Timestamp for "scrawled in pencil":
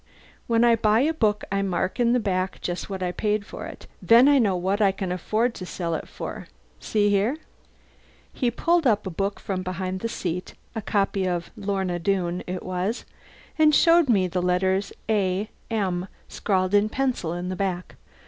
16.27-17.33